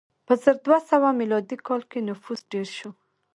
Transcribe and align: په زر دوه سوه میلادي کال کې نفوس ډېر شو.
په 0.25 0.33
زر 0.43 0.55
دوه 0.65 0.79
سوه 0.89 1.09
میلادي 1.19 1.57
کال 1.67 1.81
کې 1.91 1.99
نفوس 2.09 2.39
ډېر 2.53 2.67
شو. 2.77 2.89